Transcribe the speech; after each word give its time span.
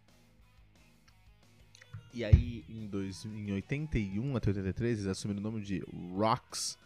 E 2.16 2.24
aí, 2.24 2.64
em, 2.70 2.88
dois, 2.88 3.26
em 3.26 3.52
81 3.52 4.38
até 4.38 4.50
83, 4.50 5.00
eles 5.00 5.08
assumiram 5.08 5.42
o 5.42 5.44
nome 5.44 5.62
de 5.62 5.84
Rocks 6.16 6.78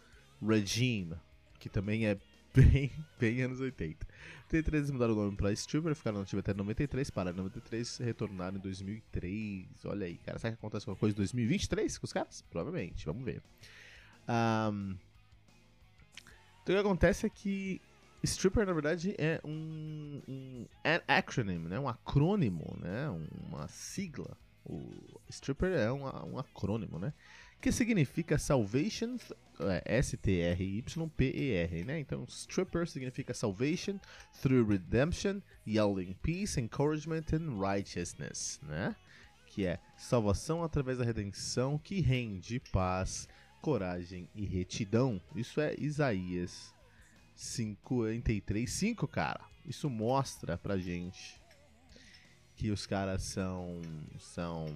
Regime, 0.42 1.14
que 1.60 1.68
também 1.68 2.04
é 2.04 2.18
bem, 2.52 2.90
bem 3.16 3.40
anos 3.42 3.60
80. 3.60 4.04
Em 4.04 4.56
83 4.56 4.80
eles 4.80 4.90
mudaram 4.90 5.12
o 5.14 5.16
nome 5.16 5.36
pra 5.36 5.52
Stripper, 5.52 5.94
ficaram 5.94 6.18
nativos 6.18 6.40
até 6.40 6.52
93, 6.52 7.10
pararam 7.10 7.36
em 7.36 7.42
93 7.42 7.98
retornaram 7.98 8.56
em 8.56 8.60
2003. 8.60 9.66
Olha 9.84 10.06
aí, 10.06 10.16
cara, 10.16 10.36
será 10.40 10.52
que 10.52 10.58
acontece 10.58 10.82
alguma 10.82 10.98
coisa 10.98 11.14
em 11.14 11.18
2023 11.18 11.96
com 11.96 12.06
os 12.06 12.12
caras? 12.12 12.44
Provavelmente, 12.50 13.06
vamos 13.06 13.24
ver. 13.24 13.40
Um, 14.28 14.96
então 16.64 16.74
o 16.74 16.76
que 16.76 16.86
acontece 16.86 17.26
é 17.26 17.30
que 17.30 17.80
Stripper, 18.24 18.66
na 18.66 18.72
verdade, 18.72 19.14
é 19.16 19.40
um, 19.44 20.20
um 20.26 20.66
acronym, 21.06 21.60
né? 21.60 21.78
um 21.78 21.88
acrônimo, 21.88 22.76
né? 22.80 23.08
uma 23.48 23.68
sigla 23.68 24.36
o 24.64 25.20
stripper 25.28 25.72
é 25.72 25.92
um, 25.92 26.04
um 26.32 26.38
acrônimo, 26.38 26.98
né? 26.98 27.12
Que 27.60 27.70
significa 27.70 28.38
Salvation, 28.38 29.16
é, 29.60 29.82
S-T-R-Y-P-E-R, 29.98 31.84
né? 31.84 32.00
Então, 32.00 32.24
stripper 32.24 32.88
significa 32.88 33.34
Salvation 33.34 33.98
through 34.40 34.66
Redemption, 34.66 35.40
Yelling 35.66 36.14
Peace, 36.22 36.58
Encouragement 36.58 37.24
and 37.32 37.58
Righteousness, 37.58 38.60
né? 38.62 38.96
Que 39.46 39.66
é 39.66 39.78
salvação 39.96 40.62
através 40.62 40.98
da 40.98 41.04
redenção 41.04 41.76
que 41.76 42.00
rende 42.00 42.60
paz, 42.72 43.28
coragem 43.60 44.28
e 44.34 44.46
retidão. 44.46 45.20
Isso 45.34 45.60
é 45.60 45.74
Isaías 45.78 46.72
53, 47.34 48.70
5, 48.70 49.08
cara. 49.08 49.40
Isso 49.66 49.90
mostra 49.90 50.56
pra 50.56 50.78
gente 50.78 51.39
que 52.60 52.70
os 52.70 52.84
caras 52.86 53.22
são 53.22 53.80
são 54.18 54.66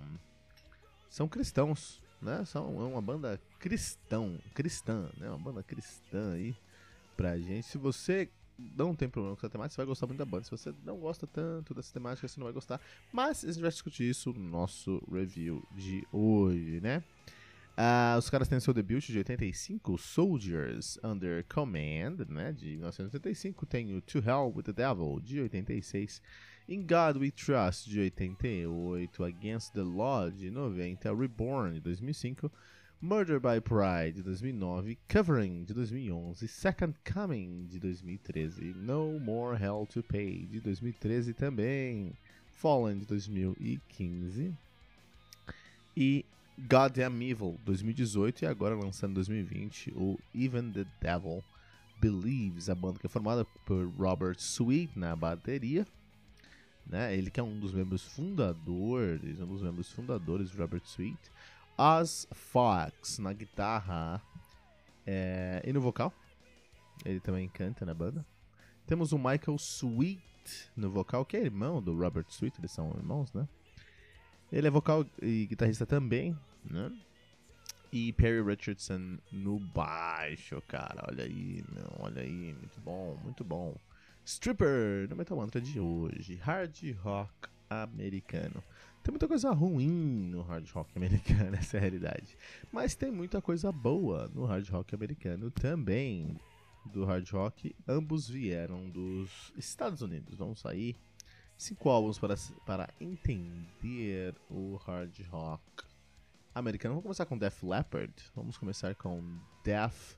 são 1.10 1.28
cristãos, 1.28 2.00
né? 2.20 2.42
São 2.46 2.80
é 2.80 2.84
uma 2.84 3.02
banda 3.02 3.38
cristão, 3.58 4.38
cristã, 4.54 5.10
né? 5.18 5.28
Uma 5.28 5.38
banda 5.38 5.62
cristã 5.62 6.32
aí 6.32 6.56
pra 7.14 7.38
gente. 7.38 7.66
Se 7.66 7.76
você 7.76 8.30
não 8.74 8.94
tem 8.94 9.06
problema 9.06 9.36
com 9.36 9.40
essa 9.40 9.50
temática, 9.50 9.74
você 9.74 9.82
vai 9.82 9.86
gostar 9.86 10.06
muito 10.06 10.18
da 10.18 10.24
banda. 10.24 10.44
Se 10.44 10.50
você 10.50 10.72
não 10.82 10.98
gosta 10.98 11.26
tanto 11.26 11.74
dessa 11.74 11.92
temática, 11.92 12.26
você 12.26 12.40
não 12.40 12.46
vai 12.46 12.54
gostar. 12.54 12.80
Mas 13.12 13.44
a 13.44 13.48
gente 13.48 13.60
vai 13.60 13.70
discutir 13.70 14.08
isso 14.08 14.32
no 14.32 14.48
nosso 14.48 15.02
review 15.12 15.62
de 15.72 16.08
hoje, 16.10 16.80
né? 16.80 17.04
Uh, 17.76 18.16
os 18.16 18.30
caras 18.30 18.46
têm 18.46 18.60
seu 18.60 18.72
debut 18.72 19.04
de 19.04 19.18
85, 19.18 19.98
Soldiers 19.98 20.96
Under 21.02 21.44
Command, 21.52 22.24
né, 22.28 22.52
de 22.52 22.76
1985. 22.76 23.66
Tem 23.66 23.96
o 23.96 24.00
To 24.00 24.18
Hell 24.18 24.52
with 24.54 24.62
the 24.62 24.72
Devil, 24.72 25.20
de 25.20 25.40
86. 25.40 26.22
In 26.68 26.86
God 26.86 27.16
We 27.16 27.32
Trust, 27.32 27.90
de 27.90 28.00
88, 28.00 29.24
Against 29.24 29.72
the 29.72 29.82
Law, 29.82 30.30
de 30.30 30.50
90, 30.50 31.12
Reborn, 31.12 31.74
de 31.74 31.80
2005, 31.80 32.50
Murder 33.02 33.40
by 33.40 33.60
Pride, 33.60 34.12
de 34.12 34.22
2009, 34.22 34.96
Covering, 35.08 35.64
de 35.64 35.74
2011, 35.74 36.46
Second 36.46 36.94
Coming, 37.04 37.66
de 37.66 37.78
2013, 37.80 38.72
No 38.76 39.18
More 39.18 39.60
Hell 39.60 39.86
to 39.86 40.02
Pay, 40.02 40.46
de 40.46 40.60
2013 40.60 41.34
também, 41.34 42.12
Fallen, 42.46 42.98
de 42.98 43.04
2015, 43.04 44.54
e 45.96 46.24
Goddamn 46.58 47.22
Evil, 47.22 47.58
2018, 47.64 48.42
e 48.42 48.46
agora 48.46 48.74
lançando 48.74 49.10
em 49.10 49.14
2020, 49.14 49.92
o 49.96 50.18
Even 50.34 50.70
the 50.70 50.86
Devil 51.00 51.42
Believes, 52.00 52.68
a 52.68 52.74
banda 52.74 52.98
que 52.98 53.06
é 53.06 53.08
formada 53.08 53.44
por 53.66 53.88
Robert 53.98 54.36
Sweet 54.38 54.98
na 54.98 55.16
bateria, 55.16 55.86
né? 56.86 57.16
Ele 57.16 57.30
que 57.30 57.40
é 57.40 57.42
um 57.42 57.58
dos 57.58 57.72
membros 57.72 58.02
fundadores, 58.02 59.40
um 59.40 59.46
dos 59.46 59.62
membros 59.62 59.90
fundadores 59.90 60.52
Robert 60.52 60.82
Sweet. 60.84 61.18
Oz 61.76 62.28
Fox 62.32 63.18
na 63.18 63.32
guitarra 63.32 64.22
é, 65.06 65.62
e 65.64 65.72
no 65.72 65.80
vocal. 65.80 66.12
Ele 67.04 67.20
também 67.20 67.48
canta 67.48 67.84
na 67.84 67.92
banda. 67.92 68.24
Temos 68.86 69.12
o 69.12 69.18
Michael 69.18 69.56
Sweet 69.58 70.22
no 70.76 70.90
vocal, 70.90 71.24
que 71.24 71.36
é 71.36 71.42
irmão 71.42 71.82
do 71.82 71.96
Robert 71.96 72.26
Sweet, 72.28 72.60
eles 72.60 72.70
são 72.70 72.90
irmãos, 72.96 73.32
né? 73.32 73.48
Ele 74.52 74.66
é 74.66 74.70
vocal 74.70 75.04
e 75.20 75.46
guitarrista 75.46 75.84
também, 75.84 76.36
né? 76.64 76.92
E 77.92 78.12
Perry 78.12 78.42
Richardson 78.42 79.18
no 79.30 79.58
baixo, 79.58 80.60
cara. 80.66 81.04
Olha 81.08 81.24
aí, 81.24 81.64
meu, 81.72 81.92
olha 82.00 82.22
aí, 82.22 82.54
muito 82.54 82.80
bom, 82.80 83.18
muito 83.22 83.44
bom. 83.44 83.76
Stripper 84.24 85.08
no 85.08 85.16
Metal 85.16 85.36
Mantra 85.36 85.60
de 85.60 85.78
hoje, 85.78 86.34
hard 86.36 86.96
rock 87.02 87.30
americano. 87.68 88.62
Tem 89.02 89.12
muita 89.12 89.28
coisa 89.28 89.50
ruim 89.50 90.30
no 90.30 90.42
hard 90.42 90.68
rock 90.70 90.90
americano, 90.96 91.56
essa 91.56 91.76
é 91.76 91.78
a 91.78 91.80
realidade. 91.82 92.36
Mas 92.72 92.94
tem 92.94 93.10
muita 93.10 93.42
coisa 93.42 93.70
boa 93.70 94.30
no 94.34 94.46
hard 94.46 94.68
rock 94.70 94.94
americano 94.94 95.50
também. 95.50 96.36
Do 96.86 97.04
hard 97.04 97.28
rock, 97.30 97.74
ambos 97.88 98.28
vieram 98.28 98.88
dos 98.90 99.52
Estados 99.56 100.02
Unidos. 100.02 100.34
Vamos 100.34 100.60
sair 100.60 100.96
cinco 101.64 101.88
álbuns 101.88 102.18
para, 102.18 102.34
para 102.66 102.92
entender 103.00 104.34
o 104.50 104.76
hard 104.76 105.18
rock 105.30 105.62
americano. 106.54 106.94
Vamos 106.94 107.04
começar 107.04 107.24
com 107.24 107.38
Def 107.38 107.62
Leppard. 107.62 108.14
Vamos 108.36 108.58
começar 108.58 108.94
com 108.94 109.38
Def 109.64 110.16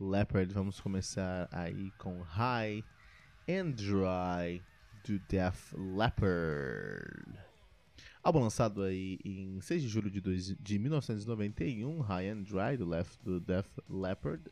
Leppard. 0.00 0.52
Vamos 0.52 0.80
começar 0.80 1.48
aí 1.52 1.92
com 1.98 2.20
High 2.22 2.82
and 3.48 3.70
Dry 3.70 4.60
do 5.06 5.20
Def 5.28 5.72
Leppard. 5.74 7.38
Álbum 8.20 8.40
lançado 8.40 8.82
aí 8.82 9.20
em 9.24 9.60
6 9.60 9.82
de 9.82 9.88
julho 9.88 10.10
de, 10.10 10.20
dois, 10.20 10.56
de 10.58 10.78
1991, 10.80 12.00
High 12.00 12.28
and 12.28 12.42
Dry 12.42 12.76
do, 12.76 12.84
Left, 12.84 13.16
do 13.22 13.38
Def 13.38 13.68
Leppard. 13.88 14.42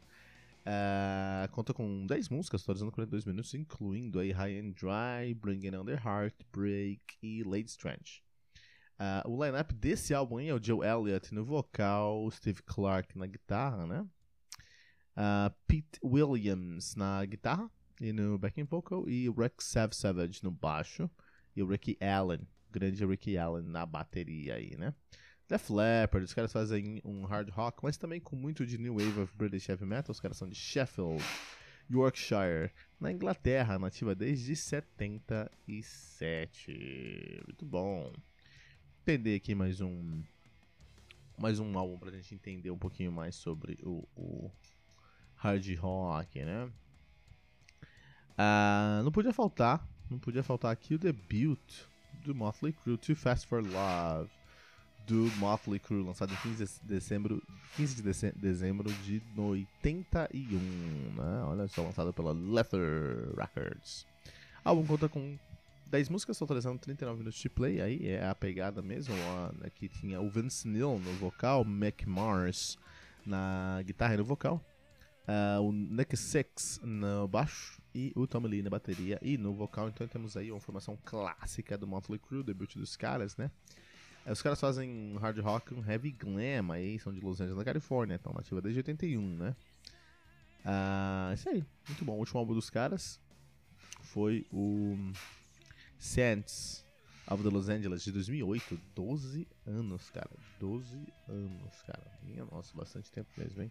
Uh, 0.66 1.48
conta 1.52 1.72
com 1.72 2.04
10 2.06 2.28
músicas, 2.28 2.62
totalizando 2.62 2.90
42 2.90 3.24
minutos, 3.24 3.54
incluindo 3.54 4.18
aí 4.18 4.32
High 4.32 4.58
and 4.58 4.72
Dry, 4.72 5.32
Bringing 5.32 5.76
On 5.76 5.84
The 5.84 5.94
Heart, 5.94 6.34
Break 6.52 7.00
e 7.22 7.44
Late 7.44 7.70
Strange. 7.70 8.20
Uh, 8.98 9.30
o 9.30 9.44
lineup 9.44 9.72
desse 9.72 10.12
álbum 10.12 10.40
é 10.40 10.52
o 10.52 10.62
Joe 10.62 10.84
Elliott 10.84 11.32
no 11.32 11.44
vocal, 11.44 12.28
Steve 12.32 12.62
Clark 12.64 13.16
na 13.16 13.26
guitarra, 13.26 13.86
né? 13.86 14.00
Uh, 15.16 15.54
Pete 15.68 16.00
Williams 16.02 16.96
na 16.96 17.24
guitarra, 17.24 17.70
e 18.00 18.12
no 18.12 18.36
backing 18.36 18.64
vocal, 18.64 19.08
e 19.08 19.28
o 19.28 19.34
Rex 19.34 19.72
Savage 19.92 20.42
no 20.42 20.50
baixo, 20.50 21.08
e 21.54 21.62
o 21.62 21.66
Ricky 21.66 21.96
Allen, 22.00 22.40
grande 22.70 23.06
Ricky 23.06 23.38
Allen 23.38 23.64
na 23.64 23.86
bateria 23.86 24.56
aí, 24.56 24.76
né? 24.76 24.92
Def 25.48 25.70
Leppard, 25.70 26.24
os 26.24 26.34
caras 26.34 26.52
fazem 26.52 27.00
um 27.04 27.24
hard 27.24 27.50
rock, 27.50 27.78
mas 27.82 27.96
também 27.96 28.20
com 28.20 28.34
muito 28.34 28.66
de 28.66 28.78
new 28.78 28.94
wave 28.94 29.20
of 29.20 29.32
British 29.36 29.68
heavy 29.68 29.84
metal, 29.84 30.10
os 30.10 30.18
caras 30.18 30.36
são 30.36 30.48
de 30.48 30.56
Sheffield, 30.56 31.22
Yorkshire, 31.88 32.72
na 33.00 33.12
Inglaterra, 33.12 33.78
nativa 33.78 34.12
desde 34.12 34.56
77. 34.56 37.44
Muito 37.46 37.64
bom. 37.64 38.12
Entender 39.02 39.36
aqui 39.36 39.54
mais 39.54 39.80
um 39.80 40.20
mais 41.38 41.60
um 41.60 41.78
álbum 41.78 41.98
pra 41.98 42.10
gente 42.10 42.34
entender 42.34 42.70
um 42.70 42.78
pouquinho 42.78 43.12
mais 43.12 43.36
sobre 43.36 43.78
o, 43.84 44.08
o 44.16 44.50
hard 45.36 45.76
rock, 45.76 46.42
né? 46.42 46.64
Uh, 48.32 49.04
não 49.04 49.12
podia 49.12 49.32
faltar, 49.32 49.86
não 50.10 50.18
podia 50.18 50.42
faltar 50.42 50.72
aqui 50.72 50.94
o 50.94 50.98
debut 50.98 51.60
do 52.24 52.34
Motley 52.34 52.72
Crue, 52.72 52.98
Too 52.98 53.14
Fast 53.14 53.46
for 53.46 53.62
Love, 53.62 54.30
do 55.06 55.30
Motley 55.36 55.78
Crue, 55.78 56.02
lançado 56.02 56.32
em 56.32 56.36
15 56.36 56.64
de 56.64 56.80
dezembro, 56.82 57.42
15 57.76 58.02
de 58.02 58.32
dezembro 58.32 58.92
de 58.92 59.22
81, 59.36 60.58
né? 60.58 61.42
Olha 61.44 61.68
só, 61.68 61.82
lançado 61.82 62.12
pela 62.12 62.32
Leather 62.32 63.32
Records. 63.36 64.06
O 64.64 64.68
álbum 64.68 64.84
conta 64.84 65.08
com 65.08 65.38
10 65.86 66.08
músicas, 66.08 66.38
totalizando 66.38 66.78
39 66.78 67.18
minutos 67.18 67.38
de 67.38 67.48
play, 67.48 67.80
aí 67.80 68.08
é 68.08 68.26
a 68.26 68.34
pegada 68.34 68.82
mesmo, 68.82 69.14
ó, 69.14 69.52
né, 69.52 69.70
que 69.72 69.88
tinha 69.88 70.20
o 70.20 70.28
Vince 70.28 70.66
Neil 70.66 70.98
no 70.98 71.12
vocal, 71.14 71.64
Mac 71.64 72.04
Mars 72.04 72.76
na 73.24 73.80
guitarra 73.84 74.14
e 74.14 74.16
no 74.16 74.24
vocal, 74.24 74.60
uh, 75.28 75.60
o 75.60 75.70
Nick 75.72 76.16
Six 76.16 76.80
no 76.82 77.28
baixo 77.28 77.80
e 77.94 78.12
o 78.16 78.26
Tommy 78.26 78.48
Lee 78.48 78.62
na 78.62 78.70
bateria 78.70 79.18
e 79.22 79.38
no 79.38 79.54
vocal, 79.54 79.88
então 79.88 80.06
temos 80.08 80.36
aí 80.36 80.50
uma 80.50 80.60
formação 80.60 80.98
clássica 81.04 81.78
do 81.78 81.86
Motley 81.86 82.18
Crue, 82.18 82.42
debut 82.42 82.74
dos 82.74 82.96
caras, 82.96 83.36
né? 83.36 83.50
É, 84.26 84.32
os 84.32 84.42
caras 84.42 84.60
fazem 84.60 85.16
hard 85.20 85.38
rock 85.38 85.72
com 85.72 85.88
heavy 85.88 86.10
glam 86.10 86.72
aí, 86.72 86.98
são 86.98 87.14
de 87.14 87.20
Los 87.20 87.40
Angeles, 87.40 87.56
na 87.56 87.64
Califórnia, 87.64 88.16
estão 88.16 88.32
nativa 88.32 88.60
desde 88.60 88.80
81, 88.80 89.36
né? 89.36 89.54
Ah, 90.64 91.30
isso 91.32 91.48
aí, 91.48 91.64
muito 91.86 92.04
bom. 92.04 92.14
O 92.14 92.18
último 92.18 92.40
álbum 92.40 92.52
dos 92.52 92.68
caras 92.68 93.20
foi 94.02 94.44
o 94.52 94.98
Saints 95.96 96.84
of 97.30 97.40
the 97.40 97.48
Los 97.48 97.68
Angeles 97.68 98.02
de 98.02 98.10
2008. 98.10 98.76
12 98.96 99.46
anos, 99.64 100.10
cara. 100.10 100.30
12 100.58 101.06
anos, 101.28 101.82
cara. 101.86 102.18
Minha 102.24 102.44
nossa, 102.46 102.76
bastante 102.76 103.12
tempo 103.12 103.30
mesmo, 103.36 103.62
hein? 103.62 103.70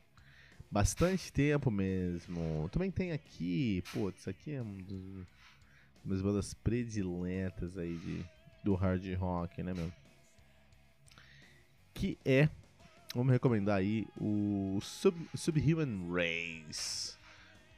Bastante 0.72 1.34
tempo 1.34 1.70
mesmo. 1.70 2.70
Também 2.72 2.90
tem 2.90 3.12
aqui, 3.12 3.84
pô, 3.94 4.10
isso 4.10 4.30
aqui 4.30 4.54
é 4.54 4.62
um 4.62 4.78
dos, 4.78 5.28
uma 6.06 6.14
das 6.14 6.22
bandas 6.22 6.54
prediletas 6.54 7.78
aí 7.78 7.98
de, 7.98 8.26
do 8.64 8.74
hard 8.74 9.04
rock, 9.16 9.62
né, 9.62 9.74
meu? 9.74 9.92
Que 11.96 12.18
é, 12.26 12.50
vamos 13.16 13.32
recomendar 13.32 13.78
aí, 13.78 14.06
o 14.20 14.78
Sub, 14.82 15.18
Subhuman 15.34 16.12
Race 16.12 17.18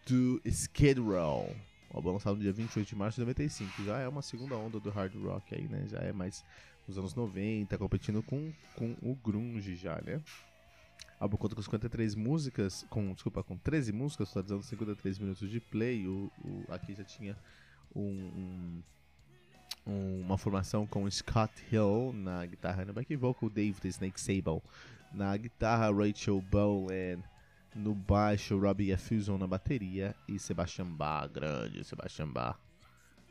do 0.06 0.42
Skid 0.44 1.00
Row. 1.00 1.56
O 1.92 1.98
álbum 1.98 2.14
lançado 2.14 2.36
no 2.36 2.42
dia 2.42 2.52
28 2.52 2.90
de 2.90 2.96
março 2.96 3.16
de 3.16 3.22
95. 3.22 3.86
Já 3.86 4.00
é 4.00 4.08
uma 4.08 4.22
segunda 4.22 4.56
onda 4.58 4.80
do 4.80 4.90
hard 4.90 5.14
rock 5.24 5.56
aí, 5.56 5.68
né? 5.70 5.86
Já 5.88 6.00
é 6.00 6.12
mais 6.12 6.44
nos 6.88 6.98
anos 6.98 7.14
90, 7.14 7.78
competindo 7.78 8.24
com, 8.24 8.52
com 8.76 8.96
o 9.02 9.16
grunge 9.16 9.76
já, 9.76 10.02
né? 10.02 10.22
O 11.20 11.24
álbum 11.24 11.38
conta 11.38 11.56
com 11.56 11.62
53 11.62 12.16
músicas, 12.16 12.86
com, 12.90 13.14
desculpa, 13.14 13.44
com 13.44 13.56
13 13.58 13.94
músicas, 13.94 14.30
totalizando 14.30 14.64
53 14.64 15.20
minutos 15.20 15.50
de 15.50 15.60
play. 15.60 16.08
O, 16.08 16.32
o, 16.44 16.66
aqui 16.70 16.94
já 16.94 17.04
tinha 17.04 17.38
um, 17.96 18.02
um 18.02 18.84
uma 19.88 20.38
formação 20.38 20.86
com 20.86 21.10
Scott 21.10 21.52
Hill 21.72 22.12
na 22.14 22.46
guitarra 22.46 22.84
no 22.84 22.94
back 22.94 23.16
vocal, 23.16 23.50
the 23.50 23.88
Snake 23.88 24.20
Sable 24.20 24.62
na 25.14 25.36
guitarra, 25.38 25.92
Rachel 25.92 26.42
Bowen 26.42 27.24
no 27.74 27.94
baixo, 27.96 28.60
Robbie 28.60 28.92
Affusion 28.92 29.38
na 29.38 29.48
bateria 29.48 30.16
e 30.28 30.38
Sebastian 30.38 30.88
Bach, 30.88 31.32
grande 31.32 31.84
Sebastian 31.84 32.28
Bach 32.28 32.58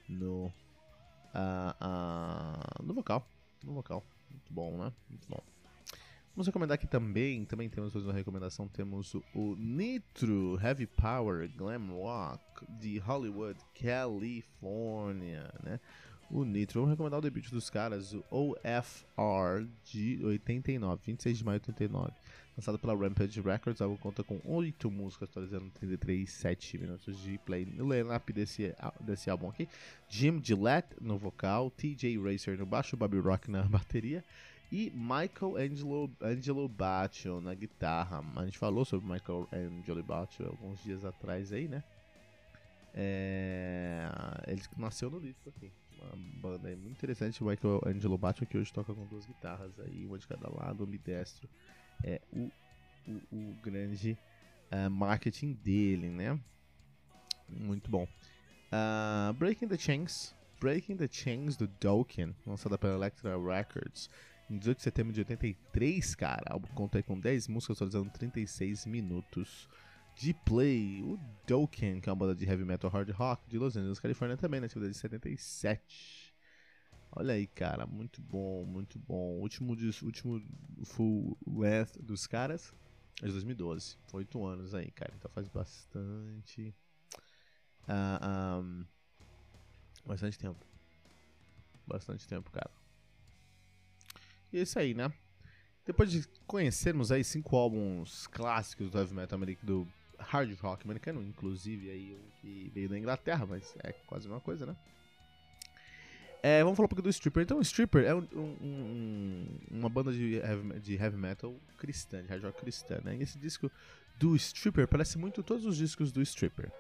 no, 0.09 0.47
uh, 0.47 0.53
uh, 1.81 2.83
no 2.83 2.95
vocal, 2.95 3.27
no 3.65 3.75
vocal, 3.75 4.05
muito 4.31 4.53
bom, 4.53 4.79
né? 4.79 4.93
Muito 5.11 5.29
bom. 5.29 5.43
Vamos 6.35 6.47
recomendar 6.47 6.75
aqui 6.75 6.87
também, 6.87 7.45
também 7.45 7.69
temos 7.69 7.95
uma 7.95 8.13
recomendação, 8.13 8.69
temos 8.69 9.15
o 9.35 9.57
Nitro 9.57 10.61
Heavy 10.63 10.87
Power 10.87 11.51
Glam 11.57 11.89
Rock 11.89 12.43
de 12.79 12.99
Hollywood, 12.99 13.59
California, 13.75 15.51
né? 15.63 15.81
O 16.31 16.45
Nitro. 16.45 16.81
Vamos 16.81 16.91
recomendar 16.93 17.19
o 17.19 17.23
debut 17.23 17.51
dos 17.51 17.71
caras, 17.71 18.13
o 18.13 18.25
OFR 18.31 19.67
de 19.85 20.25
89, 20.25 21.03
26 21.05 21.39
de 21.39 21.45
maio 21.45 21.61
de 21.61 21.71
89. 21.71 22.13
Lançado 22.57 22.79
pela 22.79 22.97
Rampage 22.97 23.41
Records, 23.41 23.81
o 23.81 23.85
álbum 23.85 23.97
conta 23.97 24.25
com 24.25 24.41
8 24.45 24.91
músicas, 24.91 25.29
atualizando 25.29 25.71
33, 25.73 26.31
7 26.31 26.79
minutos 26.79 27.21
de 27.21 27.37
play 27.39 27.67
no 27.67 27.93
line-up 27.93 28.33
desse, 28.33 28.75
desse 29.01 29.29
álbum 29.29 29.51
aqui. 29.51 29.69
Jim 30.09 30.43
Gillette 30.43 30.97
no 31.01 31.19
vocal, 31.19 31.71
TJ 31.71 32.19
Racer 32.19 32.59
no 32.59 32.65
baixo, 32.65 32.97
Bobby 32.97 33.19
Rock 33.19 33.51
na 33.51 33.63
bateria 33.69 34.25
e 34.73 34.91
Michael 34.95 35.57
Angelo, 35.57 36.11
Angelo 36.21 36.69
Baccio 36.69 37.41
na 37.41 37.55
guitarra. 37.55 38.25
A 38.37 38.45
gente 38.47 38.59
falou 38.59 38.85
sobre 38.85 39.07
Michael 39.13 39.47
Angelo 39.53 40.03
Baccio 40.03 40.47
alguns 40.47 40.83
dias 40.83 41.05
atrás 41.05 41.53
aí, 41.53 41.69
né? 41.69 41.85
É... 42.95 44.09
Ele 44.47 44.63
nasceu 44.79 45.11
no 45.11 45.19
livro 45.19 45.37
aqui 45.55 45.71
uma 46.01 46.17
banda 46.41 46.69
muito 46.77 46.91
interessante, 46.91 47.43
o 47.43 47.47
Michael 47.47 47.81
Angelo 47.87 48.19
Batman, 48.19 48.47
que 48.47 48.59
hoje 48.59 48.73
toca 48.73 48.95
com 48.95 49.07
duas 49.07 49.27
guitarras 49.27 49.79
aí, 49.81 50.07
uma 50.07 50.19
de 50.19 50.27
cada 50.27 50.49
lado, 50.49 50.85
ambidestro. 50.85 51.49
É 52.05 52.21
o, 52.33 52.51
o, 53.07 53.23
o 53.33 53.57
grande 53.63 54.19
uh, 54.71 54.91
marketing 54.91 55.53
dele, 55.55 56.09
né? 56.09 56.39
Muito 57.49 57.91
bom. 57.91 58.07
Uh, 58.73 59.33
Breaking 59.35 59.69
the 59.69 59.79
Chains. 59.79 60.35
Breaking 60.61 60.97
the 60.97 61.09
Chains 61.11 61.57
do 61.57 61.67
Dokken, 61.81 62.35
lançada 62.47 62.79
pela 62.79 62.95
Electra 62.95 63.37
Records 63.37 64.11
em 64.51 64.59
18 64.59 64.77
de 64.77 64.83
setembro 64.83 65.13
de 65.13 65.21
83, 65.21 66.15
cara. 66.15 66.45
O 66.51 66.53
álbum 66.55 66.69
conta 66.69 67.03
com 67.03 67.19
10 67.19 67.49
músicas, 67.49 67.77
atualizando 67.77 68.11
36 68.11 68.87
minutos 68.87 69.69
de 70.17 70.33
play, 70.33 71.03
o 71.03 71.19
Dokken, 71.47 72.01
que 72.01 72.09
é 72.09 72.13
uma 72.13 72.17
banda 72.17 72.35
de 72.35 72.47
heavy 72.47 72.65
metal 72.65 72.91
hard 72.91 73.11
rock 73.11 73.49
de 73.49 73.59
Los 73.59 73.77
Angeles, 73.77 74.01
Califórnia 74.01 74.37
também, 74.37 74.61
na 74.61 74.67
atividade 74.67 74.95
de 74.95 74.99
77. 74.99 76.35
Olha 77.13 77.35
aí, 77.35 77.47
cara, 77.47 77.87
muito 77.87 78.21
bom, 78.23 78.65
muito 78.65 78.99
bom. 78.99 79.39
Último, 79.41 79.77
último 80.03 80.43
full 80.85 81.37
length 81.47 81.99
dos 82.01 82.27
caras 82.27 82.73
é 83.23 83.27
de 83.27 83.33
2012. 83.33 83.99
Oito 84.15 84.45
anos 84.45 84.75
aí, 84.75 84.91
cara, 84.91 85.13
então 85.17 85.31
faz 85.31 85.49
bastante. 85.49 86.75
Uh, 87.83 88.19
ah, 88.21 88.61
um, 88.63 88.85
bastante 90.07 90.39
tempo. 90.39 90.65
Bastante 91.87 92.27
tempo, 92.27 92.51
cara. 92.51 92.71
E 94.51 94.59
é 94.59 94.63
isso 94.63 94.79
aí, 94.79 94.95
né? 94.95 95.13
Depois 95.85 96.11
de 96.11 96.27
conhecermos 96.47 97.13
aí 97.13 97.23
cinco 97.23 97.55
álbuns 97.55 98.27
clássicos 98.27 98.91
do 98.91 98.99
heavy 98.99 99.15
metal 99.15 99.39
do 99.63 99.87
hard 100.19 100.59
rock 100.61 100.85
americano, 100.85 101.23
inclusive 101.23 101.91
aí 101.91 102.15
o 102.15 102.41
que 102.41 102.71
veio 102.75 102.89
da 102.89 102.99
Inglaterra, 102.99 103.47
mas 103.47 103.75
é 103.83 103.93
quase 104.07 104.27
mesma 104.29 104.41
coisa, 104.41 104.67
né? 104.67 104.77
É, 106.43 106.63
vamos 106.63 106.77
falar 106.77 106.87
um 106.87 106.89
pouco 106.89 107.03
do 107.03 107.09
Stripper. 107.09 107.43
Então, 107.43 107.59
o 107.59 107.63
Stripper 107.63 108.05
é 108.05 108.15
um, 108.15 108.27
um, 108.33 109.47
uma 109.71 109.89
banda 109.89 110.13
de 110.13 110.37
heavy, 110.37 110.81
de 110.81 110.95
heavy 110.95 111.17
metal 111.17 111.55
cristã, 111.77 112.23
de 112.23 112.29
hard 112.29 112.45
rock 112.45 112.61
cristã, 112.61 113.01
né? 113.05 113.17
E 113.17 113.23
esse 113.23 113.39
disco 113.39 113.71
do 114.19 114.37
Stripper 114.37 114.87
parece 114.87 115.19
muito 115.19 115.43
todos 115.43 115.65
os 115.65 115.77
discos 115.77 116.13
do 116.13 116.23
Stripper. 116.23 116.71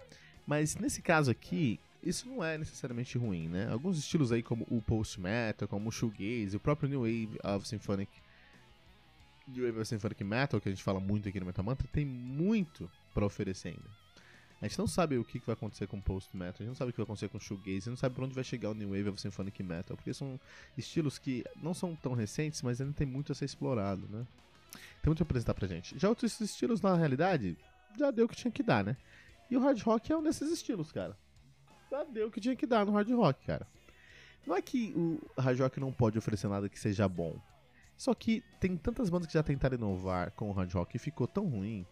Mas 0.46 0.76
nesse 0.76 1.02
caso 1.02 1.30
aqui, 1.30 1.80
isso 2.02 2.28
não 2.28 2.44
é 2.44 2.56
necessariamente 2.56 3.18
ruim, 3.18 3.48
né? 3.48 3.68
Alguns 3.68 3.98
estilos 3.98 4.30
aí 4.30 4.42
como 4.42 4.64
o 4.70 4.80
post 4.80 5.20
metal, 5.20 5.66
como 5.66 5.88
o 5.88 5.92
shoegaze, 5.92 6.56
o 6.56 6.60
próprio 6.60 6.88
new 6.88 7.00
wave 7.00 7.36
of 7.42 7.66
symphonic 7.66 8.10
New 9.48 9.64
wave 9.64 9.80
of 9.80 9.88
symphonic 9.88 10.22
metal 10.22 10.60
que 10.60 10.68
a 10.68 10.72
gente 10.72 10.82
fala 10.82 10.98
muito 11.00 11.28
aqui 11.28 11.38
no 11.38 11.46
Metal 11.46 11.64
Mantra 11.64 11.88
tem 11.92 12.04
muito 12.04 12.90
para 13.16 13.24
oferecer 13.24 13.68
ainda. 13.68 13.90
A 14.60 14.68
gente 14.68 14.78
não 14.78 14.86
sabe 14.86 15.16
o 15.16 15.24
que 15.24 15.38
vai 15.38 15.54
acontecer 15.54 15.86
com 15.86 16.00
Post 16.00 16.36
Metal, 16.36 16.54
a 16.54 16.58
gente 16.58 16.68
não 16.68 16.74
sabe 16.74 16.90
o 16.90 16.92
que 16.92 16.98
vai 16.98 17.04
acontecer 17.04 17.28
com 17.28 17.38
Shoegaze, 17.38 17.70
a 17.70 17.80
gente 17.80 17.88
não 17.90 17.96
sabe 17.96 18.14
por 18.14 18.24
onde 18.24 18.34
vai 18.34 18.44
chegar 18.44 18.70
o 18.70 18.74
New 18.74 18.90
Wave 18.90 19.08
of 19.08 19.20
Symphonic 19.20 19.62
Metal, 19.62 19.96
porque 19.96 20.12
são 20.12 20.38
estilos 20.76 21.18
que 21.18 21.42
não 21.62 21.72
são 21.72 21.96
tão 21.96 22.12
recentes, 22.12 22.60
mas 22.62 22.80
ainda 22.80 22.92
tem 22.92 23.06
muito 23.06 23.32
a 23.32 23.34
ser 23.34 23.46
explorado, 23.46 24.06
né? 24.08 24.26
Tem 24.72 25.06
muito 25.06 25.22
a 25.22 25.24
apresentar 25.24 25.54
pra 25.54 25.66
gente. 25.66 25.98
Já 25.98 26.08
outros 26.08 26.38
estilos, 26.40 26.80
na 26.82 26.94
realidade, 26.94 27.56
já 27.98 28.10
deu 28.10 28.26
o 28.26 28.28
que 28.28 28.36
tinha 28.36 28.50
que 28.50 28.62
dar, 28.62 28.84
né? 28.84 28.96
E 29.50 29.56
o 29.56 29.60
hard 29.60 29.80
rock 29.82 30.12
é 30.12 30.16
um 30.16 30.22
desses 30.22 30.50
estilos, 30.50 30.92
cara. 30.92 31.16
Já 31.90 32.04
deu 32.04 32.28
o 32.28 32.30
que 32.30 32.40
tinha 32.40 32.56
que 32.56 32.66
dar 32.66 32.84
no 32.84 32.92
hard 32.92 33.10
rock, 33.10 33.46
cara. 33.46 33.66
Não 34.46 34.56
é 34.56 34.62
que 34.62 34.92
o 34.94 35.20
hard 35.38 35.58
rock 35.60 35.80
não 35.80 35.92
pode 35.92 36.18
oferecer 36.18 36.48
nada 36.48 36.68
que 36.68 36.78
seja 36.78 37.08
bom. 37.08 37.40
Só 37.96 38.14
que 38.14 38.42
tem 38.60 38.76
tantas 38.76 39.08
bandas 39.08 39.26
que 39.26 39.34
já 39.34 39.42
tentaram 39.42 39.76
inovar 39.76 40.32
com 40.32 40.50
o 40.50 40.52
hard 40.52 40.72
rock 40.72 40.96
e 40.96 40.98
ficou 40.98 41.26
tão 41.26 41.46
ruim 41.46 41.86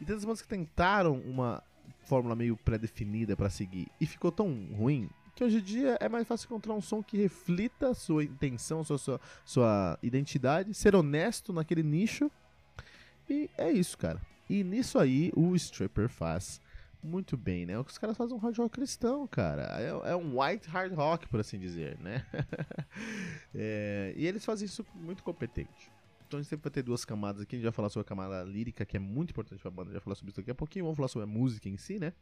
e 0.00 0.04
tantas 0.04 0.24
bandas 0.24 0.42
que 0.42 0.48
tentaram 0.48 1.20
uma 1.20 1.62
fórmula 2.00 2.34
meio 2.34 2.56
pré-definida 2.56 3.36
para 3.36 3.48
seguir 3.48 3.88
e 4.00 4.06
ficou 4.06 4.32
tão 4.32 4.66
ruim 4.72 5.08
que 5.34 5.42
hoje 5.42 5.58
em 5.58 5.62
dia 5.62 5.96
é 6.00 6.08
mais 6.08 6.26
fácil 6.26 6.46
encontrar 6.46 6.74
um 6.74 6.80
som 6.80 7.02
que 7.02 7.16
reflita 7.16 7.94
sua 7.94 8.22
intenção, 8.24 8.84
sua, 8.84 8.98
sua, 8.98 9.20
sua 9.44 9.98
identidade, 10.02 10.74
ser 10.74 10.94
honesto 10.94 11.52
naquele 11.52 11.82
nicho. 11.82 12.30
E 13.28 13.48
é 13.56 13.70
isso, 13.72 13.96
cara. 13.96 14.20
E 14.48 14.62
nisso 14.62 14.98
aí 14.98 15.32
o 15.34 15.56
Stripper 15.56 16.08
faz 16.08 16.60
muito 17.02 17.36
bem, 17.36 17.66
né? 17.66 17.78
Os 17.78 17.98
caras 17.98 18.16
fazem 18.16 18.36
um 18.36 18.38
hard 18.38 18.56
rock 18.58 18.74
cristão, 18.74 19.26
cara. 19.26 19.62
É, 19.80 20.12
é 20.12 20.16
um 20.16 20.40
white 20.40 20.68
hard 20.68 20.92
rock, 20.92 21.26
por 21.28 21.40
assim 21.40 21.58
dizer, 21.58 21.98
né? 21.98 22.24
é, 23.54 24.12
e 24.16 24.26
eles 24.26 24.44
fazem 24.44 24.66
isso 24.66 24.84
muito 24.94 25.22
competente. 25.22 25.90
Então 26.32 26.38
a 26.38 26.42
gente 26.42 26.48
sempre 26.48 26.64
vai 26.64 26.72
ter 26.72 26.82
duas 26.82 27.04
camadas 27.04 27.42
aqui. 27.42 27.56
A 27.56 27.58
gente 27.58 27.64
vai 27.64 27.72
falar 27.72 27.90
sobre 27.90 28.06
a 28.06 28.08
camada 28.08 28.42
lírica, 28.42 28.86
que 28.86 28.96
é 28.96 29.00
muito 29.00 29.32
importante 29.32 29.60
pra 29.60 29.70
banda. 29.70 29.90
A 29.90 29.92
gente 29.92 29.98
vai 29.98 30.04
falar 30.04 30.14
sobre 30.14 30.30
isso 30.30 30.40
daqui 30.40 30.50
a 30.50 30.54
pouquinho. 30.54 30.86
Vamos 30.86 30.96
falar 30.96 31.08
sobre 31.08 31.24
a 31.24 31.26
música 31.26 31.68
em 31.68 31.76
si, 31.76 31.98
né? 31.98 32.14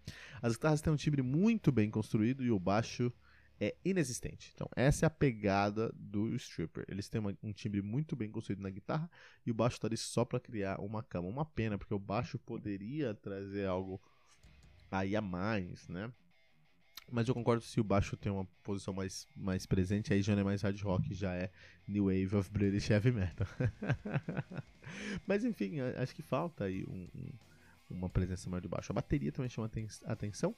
As 0.42 0.54
guitarras 0.54 0.80
têm 0.80 0.92
um 0.92 0.96
timbre 0.96 1.22
muito 1.22 1.70
bem 1.70 1.88
construído 1.88 2.42
e 2.42 2.50
o 2.50 2.58
baixo 2.58 3.12
é 3.60 3.76
inexistente. 3.84 4.50
Então, 4.52 4.68
essa 4.74 5.06
é 5.06 5.06
a 5.06 5.10
pegada 5.10 5.92
do 5.94 6.34
stripper. 6.34 6.84
Eles 6.88 7.08
têm 7.08 7.20
uma, 7.20 7.38
um 7.40 7.52
timbre 7.52 7.80
muito 7.82 8.16
bem 8.16 8.28
construído 8.28 8.62
na 8.62 8.70
guitarra 8.70 9.08
e 9.46 9.52
o 9.52 9.54
baixo 9.54 9.76
está 9.76 9.86
ali 9.86 9.96
só 9.96 10.24
para 10.24 10.40
criar 10.40 10.80
uma 10.80 11.04
cama. 11.04 11.28
Uma 11.28 11.44
pena, 11.44 11.78
porque 11.78 11.94
o 11.94 11.98
baixo 11.98 12.36
poderia 12.36 13.14
trazer 13.14 13.66
algo 13.66 14.02
aí 14.90 15.14
a 15.14 15.20
mais, 15.20 15.86
né? 15.86 16.12
Mas 17.10 17.28
eu 17.28 17.34
concordo 17.34 17.62
se 17.62 17.80
o 17.80 17.84
baixo 17.84 18.16
tem 18.16 18.30
uma 18.30 18.46
posição 18.62 18.94
mais, 18.94 19.26
mais 19.36 19.66
presente, 19.66 20.12
aí 20.12 20.22
já 20.22 20.34
não 20.34 20.42
é 20.42 20.44
mais 20.44 20.62
hard 20.62 20.80
rock, 20.82 21.12
já 21.12 21.34
é 21.34 21.50
New 21.86 22.04
Wave 22.04 22.36
of 22.36 22.50
British 22.50 22.88
Heavy 22.88 23.10
Metal. 23.10 23.46
Mas 25.26 25.44
enfim, 25.44 25.80
acho 25.80 26.14
que 26.14 26.22
falta 26.22 26.64
aí 26.64 26.84
um, 26.84 27.08
um, 27.14 27.32
uma 27.90 28.08
presença 28.08 28.48
maior 28.48 28.60
de 28.60 28.68
baixo. 28.68 28.92
A 28.92 28.94
bateria 28.94 29.32
também 29.32 29.48
chama 29.48 29.70
atenção, 30.04 30.54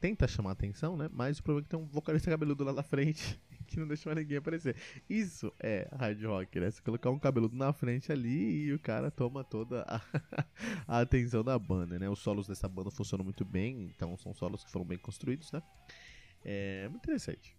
tenta 0.00 0.26
chamar 0.26 0.52
atenção, 0.52 0.96
né? 0.96 1.08
Mas 1.12 1.38
o 1.38 1.42
problema 1.42 1.62
é 1.62 1.64
que 1.64 1.70
tem 1.70 1.78
um 1.78 1.86
vocalista 1.86 2.30
cabeludo 2.30 2.64
lá 2.64 2.72
na 2.72 2.82
frente 2.82 3.40
que 3.66 3.78
não 3.78 3.86
deixa 3.86 4.08
mais 4.08 4.18
ninguém 4.18 4.38
aparecer. 4.38 4.74
Isso 5.08 5.52
é 5.60 5.88
hard 5.92 6.22
rock, 6.24 6.58
né? 6.58 6.70
Você 6.70 6.82
colocar 6.82 7.10
um 7.10 7.18
cabeludo 7.18 7.56
na 7.56 7.72
frente 7.72 8.10
ali 8.10 8.66
e 8.66 8.72
o 8.72 8.78
cara 8.78 9.10
toma 9.10 9.44
toda 9.44 9.82
a, 9.82 10.00
a 10.88 11.00
atenção 11.00 11.44
da 11.44 11.58
banda, 11.58 11.98
né? 11.98 12.08
Os 12.08 12.18
solos 12.18 12.46
dessa 12.46 12.68
banda 12.68 12.90
funcionam 12.90 13.24
muito 13.24 13.44
bem, 13.44 13.90
então 13.94 14.16
são 14.16 14.34
solos 14.34 14.64
que 14.64 14.70
foram 14.70 14.84
bem 14.84 14.98
construídos, 14.98 15.52
né? 15.52 15.62
É 16.44 16.88
muito 16.88 17.02
interessante. 17.02 17.56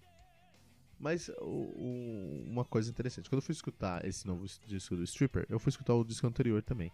Mas 1.00 1.30
o, 1.40 1.46
o, 1.46 2.44
uma 2.46 2.64
coisa 2.64 2.92
interessante, 2.92 3.28
quando 3.28 3.42
eu 3.42 3.46
fui 3.46 3.54
escutar 3.54 4.06
esse 4.06 4.28
novo 4.28 4.46
disco 4.68 4.96
do 4.96 5.04
Stripper, 5.04 5.48
eu 5.50 5.60
fui 5.60 5.72
escutar 5.72 5.96
o 5.96 6.04
disco 6.04 6.28
anterior 6.28 6.62
também, 6.62 6.92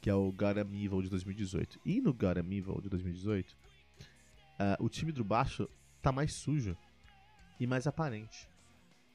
que 0.00 0.10
é 0.10 0.14
o 0.14 0.32
God 0.32 0.56
Evil 0.58 1.02
de 1.02 1.08
2018. 1.08 1.80
E 1.84 2.00
no 2.00 2.12
God 2.12 2.38
Evil 2.38 2.80
de 2.80 2.88
2018, 2.88 3.56
uh, 4.58 4.84
o 4.84 4.88
time 4.88 5.12
do 5.12 5.24
baixo 5.24 5.68
tá 6.02 6.12
mais 6.12 6.32
sujo 6.32 6.76
e 7.58 7.66
mais 7.66 7.86
aparente. 7.86 8.48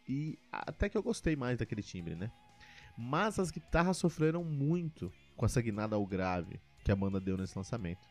E 0.07 0.39
até 0.51 0.89
que 0.89 0.97
eu 0.97 1.03
gostei 1.03 1.35
mais 1.35 1.59
daquele 1.59 1.83
timbre, 1.83 2.15
né? 2.15 2.31
Mas 2.97 3.39
as 3.39 3.51
guitarras 3.51 3.97
sofreram 3.97 4.43
muito 4.43 5.11
com 5.37 5.45
essa 5.45 5.61
guinada 5.61 5.95
ao 5.95 6.05
grave 6.05 6.59
que 6.83 6.91
a 6.91 6.95
banda 6.95 7.19
deu 7.19 7.37
nesse 7.37 7.57
lançamento. 7.57 8.07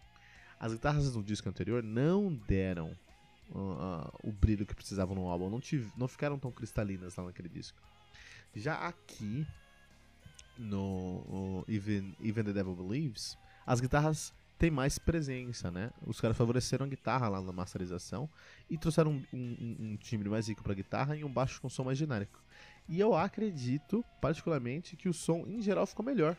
As 0.58 0.72
guitarras 0.72 1.12
do 1.12 1.22
disco 1.22 1.48
anterior 1.48 1.82
não 1.82 2.32
deram 2.32 2.96
uh, 3.50 3.58
uh, 3.58 4.10
o 4.22 4.32
brilho 4.32 4.66
que 4.66 4.74
precisavam 4.74 5.14
no 5.14 5.28
álbum, 5.28 5.50
não, 5.50 5.60
tive, 5.60 5.90
não 5.96 6.08
ficaram 6.08 6.38
tão 6.38 6.50
cristalinas 6.50 7.16
lá 7.16 7.24
naquele 7.24 7.48
disco. 7.48 7.78
Já 8.54 8.74
aqui, 8.74 9.46
no 10.56 11.18
uh, 11.28 11.64
Even, 11.68 12.14
Even 12.20 12.44
the 12.44 12.52
Devil 12.52 12.74
Believes, 12.74 13.36
as 13.66 13.80
guitarras 13.80 14.32
tem 14.58 14.70
mais 14.70 14.98
presença, 14.98 15.70
né? 15.70 15.90
Os 16.04 16.20
caras 16.20 16.36
favoreceram 16.36 16.84
a 16.84 16.88
guitarra 16.88 17.28
lá 17.28 17.40
na 17.40 17.52
masterização 17.52 18.28
e 18.68 18.76
trouxeram 18.76 19.12
um, 19.12 19.38
um, 19.38 19.76
um 19.80 19.96
timbre 19.96 20.28
mais 20.28 20.48
rico 20.48 20.62
pra 20.62 20.74
guitarra 20.74 21.16
e 21.16 21.24
um 21.24 21.32
baixo 21.32 21.60
com 21.60 21.68
som 21.68 21.84
mais 21.84 21.96
genérico. 21.96 22.42
E 22.88 22.98
eu 22.98 23.14
acredito, 23.14 24.04
particularmente, 24.20 24.96
que 24.96 25.08
o 25.08 25.14
som 25.14 25.44
em 25.46 25.62
geral 25.62 25.86
ficou 25.86 26.04
melhor. 26.04 26.36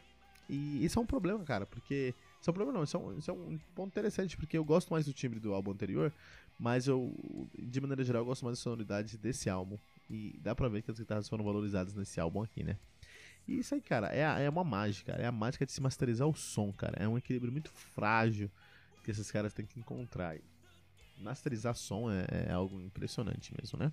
E 0.50 0.84
isso 0.84 1.00
é 1.00 1.02
um 1.02 1.06
problema, 1.06 1.44
cara, 1.44 1.66
porque. 1.66 2.14
Isso 2.42 2.50
é 2.50 2.52
um 2.52 2.54
problema 2.54 2.78
não, 2.78 2.84
isso 2.84 2.96
é 2.96 3.00
um, 3.00 3.18
isso 3.18 3.32
é 3.32 3.34
um 3.34 3.60
ponto 3.76 3.90
interessante, 3.90 4.38
porque 4.38 4.58
eu 4.58 4.64
gosto 4.64 4.90
mais 4.92 5.06
do 5.06 5.14
timbre 5.14 5.40
do 5.40 5.54
álbum 5.54 5.72
anterior, 5.72 6.12
mas 6.58 6.88
eu, 6.88 7.14
de 7.58 7.82
maneira 7.82 8.04
geral, 8.04 8.24
gosto 8.24 8.46
mais 8.46 8.58
da 8.58 8.64
sonoridade 8.64 9.18
desse 9.18 9.50
álbum. 9.50 9.78
E 10.10 10.40
dá 10.42 10.56
pra 10.56 10.68
ver 10.68 10.82
que 10.82 10.90
as 10.90 10.98
guitarras 10.98 11.30
foram 11.30 11.44
valorizadas 11.44 11.94
nesse 11.94 12.20
álbum 12.20 12.42
aqui, 12.42 12.64
né? 12.64 12.78
E 13.48 13.60
isso 13.60 13.74
aí, 13.74 13.82
cara, 13.82 14.14
é, 14.14 14.46
é 14.46 14.50
uma 14.50 14.64
mágica. 14.64 15.14
É 15.14 15.26
a 15.26 15.32
mágica 15.32 15.66
de 15.66 15.72
se 15.72 15.82
masterizar 15.82 16.28
o 16.28 16.36
som, 16.36 16.72
cara. 16.72 16.96
É 16.98 17.08
um 17.08 17.18
equilíbrio 17.18 17.52
muito 17.52 17.72
frágil 17.72 18.50
que 19.04 19.12
esses 19.12 19.32
caras 19.32 19.54
têm 19.54 19.66
que 19.66 19.80
encontrar. 19.80 20.36
E 20.36 20.44
masterizar 21.20 21.76
som 21.76 22.12
é, 22.12 22.26
é, 22.48 22.52
algo 22.52 22.80
impressionante 22.82 23.54
mesmo, 23.60 23.78
né? 23.80 23.92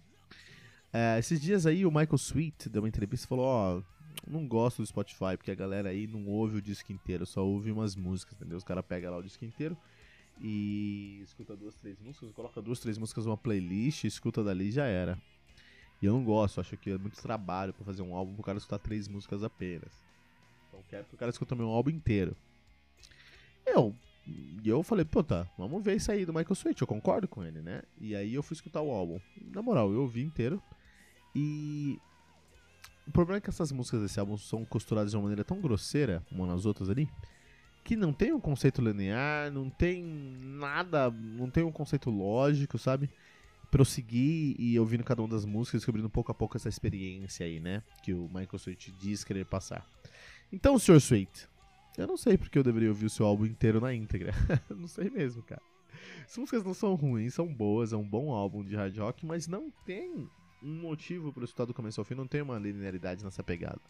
É, 0.92 1.18
esses 1.18 1.40
dias 1.40 1.66
aí 1.66 1.84
o 1.84 1.90
Michael 1.90 2.14
Sweet 2.14 2.68
deu 2.68 2.82
uma 2.82 2.88
entrevista 2.88 3.26
e 3.26 3.28
falou: 3.28 3.44
Ó, 3.46 3.78
oh, 3.78 3.82
não 4.30 4.46
gosto 4.46 4.82
do 4.82 4.86
Spotify 4.86 5.36
porque 5.36 5.50
a 5.50 5.54
galera 5.54 5.90
aí 5.90 6.06
não 6.06 6.26
ouve 6.26 6.58
o 6.58 6.62
disco 6.62 6.92
inteiro, 6.92 7.26
só 7.26 7.44
ouve 7.44 7.70
umas 7.70 7.96
músicas, 7.96 8.34
entendeu? 8.36 8.56
Os 8.56 8.64
caras 8.64 8.84
pegam 8.86 9.10
lá 9.10 9.18
o 9.18 9.22
disco 9.22 9.44
inteiro 9.44 9.76
e 10.40 11.20
escuta 11.24 11.56
duas, 11.56 11.74
três 11.74 11.98
músicas, 11.98 12.30
coloca 12.32 12.60
duas, 12.60 12.78
três 12.80 12.98
músicas 12.98 13.24
numa 13.26 13.36
playlist, 13.36 14.04
escuta 14.04 14.44
dali 14.44 14.68
e 14.68 14.72
já 14.72 14.84
era. 14.84 15.18
E 16.00 16.06
eu 16.06 16.12
não 16.12 16.24
gosto, 16.24 16.60
acho 16.60 16.76
que 16.76 16.90
é 16.90 16.98
muito 16.98 17.20
trabalho 17.20 17.72
para 17.72 17.84
fazer 17.84 18.02
um 18.02 18.14
álbum 18.14 18.34
pro 18.34 18.42
cara 18.42 18.58
escutar 18.58 18.78
três 18.78 19.08
músicas 19.08 19.42
apenas. 19.42 19.90
Então 20.68 20.80
quero 20.88 21.04
que 21.04 21.14
o 21.14 21.18
cara 21.18 21.30
escuta 21.30 21.54
meu 21.54 21.68
álbum 21.68 21.90
inteiro. 21.90 22.36
Eu, 23.64 23.94
e 24.26 24.68
eu 24.68 24.82
falei, 24.82 25.04
pô, 25.04 25.22
tá, 25.22 25.46
vamos 25.56 25.82
ver 25.82 25.96
isso 25.96 26.10
aí 26.10 26.26
do 26.26 26.32
Michael 26.32 26.52
Sweet, 26.52 26.80
eu 26.80 26.86
concordo 26.86 27.26
com 27.26 27.44
ele, 27.44 27.60
né? 27.60 27.82
E 28.00 28.14
aí 28.14 28.34
eu 28.34 28.42
fui 28.42 28.54
escutar 28.54 28.80
o 28.80 28.90
álbum. 28.90 29.20
Na 29.52 29.62
moral, 29.62 29.92
eu 29.92 30.02
ouvi 30.02 30.22
inteiro. 30.22 30.62
E 31.34 31.98
o 33.06 33.12
problema 33.12 33.38
é 33.38 33.40
que 33.40 33.50
essas 33.50 33.70
músicas 33.70 34.02
desse 34.02 34.18
álbum 34.18 34.36
são 34.36 34.64
costuradas 34.64 35.12
de 35.12 35.16
uma 35.16 35.22
maneira 35.22 35.44
tão 35.44 35.60
grosseira, 35.60 36.22
uma 36.30 36.46
nas 36.46 36.66
outras 36.66 36.90
ali, 36.90 37.08
que 37.84 37.94
não 37.94 38.12
tem 38.12 38.32
um 38.32 38.40
conceito 38.40 38.82
linear, 38.82 39.50
não 39.52 39.70
tem 39.70 40.02
nada, 40.02 41.10
não 41.10 41.48
tem 41.48 41.62
um 41.62 41.70
conceito 41.70 42.10
lógico, 42.10 42.78
sabe? 42.78 43.08
Prosseguir 43.76 44.56
e 44.58 44.80
ouvindo 44.80 45.04
cada 45.04 45.20
uma 45.20 45.28
das 45.28 45.44
músicas, 45.44 45.82
descobrindo 45.82 46.08
pouco 46.08 46.32
a 46.32 46.34
pouco 46.34 46.56
essa 46.56 46.66
experiência 46.66 47.44
aí, 47.44 47.60
né? 47.60 47.82
Que 48.02 48.14
o 48.14 48.26
Michael 48.28 48.56
Sweet 48.56 48.90
diz 48.92 49.22
querer 49.22 49.44
passar. 49.44 49.86
Então, 50.50 50.78
Sr. 50.78 50.96
Sweet, 50.96 51.46
eu 51.98 52.06
não 52.06 52.16
sei 52.16 52.38
porque 52.38 52.58
eu 52.58 52.62
deveria 52.62 52.88
ouvir 52.88 53.04
o 53.04 53.10
seu 53.10 53.26
álbum 53.26 53.44
inteiro 53.44 53.78
na 53.78 53.92
íntegra. 53.92 54.32
não 54.74 54.88
sei 54.88 55.10
mesmo, 55.10 55.42
cara. 55.42 55.60
As 56.26 56.38
músicas 56.38 56.64
não 56.64 56.72
são 56.72 56.94
ruins, 56.94 57.34
são 57.34 57.52
boas, 57.52 57.92
é 57.92 57.96
um 57.96 58.08
bom 58.08 58.32
álbum 58.32 58.64
de 58.64 58.74
hard 58.74 58.96
rock, 58.96 59.26
mas 59.26 59.46
não 59.46 59.70
tem 59.84 60.26
um 60.62 60.80
motivo 60.80 61.30
para 61.30 61.44
escutar 61.44 61.66
do 61.66 61.74
começo 61.74 62.00
ao 62.00 62.04
fim, 62.04 62.14
não 62.14 62.26
tem 62.26 62.40
uma 62.40 62.58
linearidade 62.58 63.22
nessa 63.22 63.42
pegada. 63.42 63.80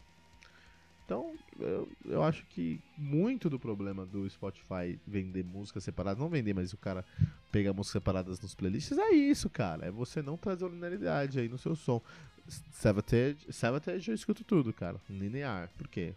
Então, 1.07 1.33
eu, 1.57 1.89
eu 2.03 2.21
acho 2.21 2.45
que 2.47 2.81
muito 2.97 3.49
do 3.49 3.57
problema 3.57 4.05
do 4.05 4.29
Spotify 4.29 4.99
vender 5.07 5.41
músicas 5.41 5.85
separadas, 5.85 6.19
não 6.19 6.27
vender, 6.27 6.53
mas 6.53 6.73
o 6.73 6.77
cara 6.77 7.05
pegar 7.49 7.71
músicas 7.71 7.93
separadas 7.93 8.41
nos 8.41 8.53
playlists, 8.53 8.97
é 8.97 9.11
isso, 9.11 9.49
cara. 9.49 9.85
É 9.85 9.91
você 9.91 10.21
não 10.21 10.35
trazer 10.35 10.69
linearidade 10.69 11.39
aí 11.39 11.47
no 11.47 11.57
seu 11.57 11.77
som. 11.77 12.01
Savatage, 12.73 14.09
eu 14.09 14.15
escuto 14.15 14.43
tudo, 14.43 14.73
cara. 14.73 14.99
Linear. 15.09 15.69
Por 15.77 15.87
quê? 15.87 16.13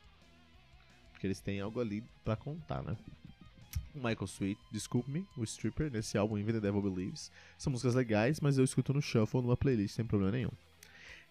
Porque 1.12 1.28
eles 1.28 1.38
têm 1.38 1.60
algo 1.60 1.78
ali 1.80 2.02
pra 2.24 2.34
contar, 2.34 2.82
né? 2.82 2.96
Michael 3.94 4.26
Sweet, 4.26 4.60
Desculpe-me, 4.72 5.24
o 5.36 5.44
Stripper, 5.44 5.88
nesse 5.88 6.18
álbum 6.18 6.36
Even 6.36 6.54
the 6.54 6.60
Devil 6.60 6.82
Believes. 6.82 7.30
São 7.56 7.70
músicas 7.70 7.94
legais, 7.94 8.40
mas 8.40 8.58
eu 8.58 8.64
escuto 8.64 8.92
no 8.92 9.00
shuffle, 9.00 9.40
numa 9.40 9.56
playlist, 9.56 9.94
sem 9.94 10.04
problema 10.04 10.32
nenhum. 10.32 10.50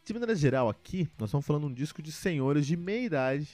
De 0.09 0.13
maneira 0.13 0.33
geral, 0.33 0.67
aqui, 0.67 1.07
nós 1.19 1.29
estamos 1.29 1.45
falando 1.45 1.67
de 1.67 1.71
um 1.71 1.73
disco 1.75 2.01
de 2.01 2.11
senhores 2.11 2.65
de 2.65 2.75
meia 2.75 3.05
idade 3.05 3.47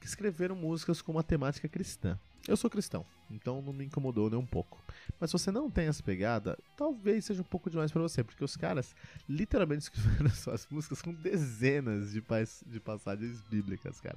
que 0.00 0.06
escreveram 0.06 0.56
músicas 0.56 1.02
com 1.02 1.12
uma 1.12 1.22
temática 1.22 1.68
cristã. 1.68 2.18
Eu 2.48 2.56
sou 2.56 2.70
cristão, 2.70 3.04
então 3.30 3.60
não 3.60 3.70
me 3.70 3.84
incomodou 3.84 4.30
nem 4.30 4.38
um 4.38 4.46
pouco. 4.46 4.82
Mas 5.20 5.28
se 5.28 5.34
você 5.34 5.50
não 5.50 5.70
tem 5.70 5.86
essa 5.86 6.02
pegada, 6.02 6.58
talvez 6.74 7.26
seja 7.26 7.42
um 7.42 7.44
pouco 7.44 7.68
demais 7.68 7.92
para 7.92 8.00
você, 8.00 8.24
porque 8.24 8.42
os 8.42 8.56
caras 8.56 8.96
literalmente 9.28 9.82
escreveram 9.92 10.30
suas 10.30 10.66
músicas 10.70 11.02
com 11.02 11.12
dezenas 11.12 12.12
de, 12.12 12.24
de 12.66 12.80
passagens 12.80 13.42
bíblicas, 13.42 14.00
cara. 14.00 14.16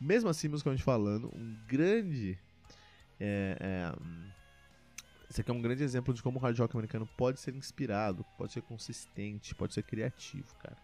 Mesmo 0.00 0.28
assim, 0.28 0.48
musicalmente 0.48 0.82
falando, 0.82 1.28
um 1.28 1.56
grande. 1.68 2.36
É, 3.20 3.56
é, 3.60 3.94
esse 5.30 5.42
aqui 5.42 5.50
é 5.52 5.54
um 5.54 5.62
grande 5.62 5.84
exemplo 5.84 6.12
de 6.12 6.20
como 6.20 6.40
o 6.40 6.42
hard 6.42 6.58
rock 6.58 6.74
americano 6.74 7.08
pode 7.16 7.38
ser 7.38 7.54
inspirado, 7.54 8.26
pode 8.36 8.52
ser 8.52 8.62
consistente, 8.62 9.54
pode 9.54 9.74
ser 9.74 9.84
criativo, 9.84 10.52
cara. 10.56 10.76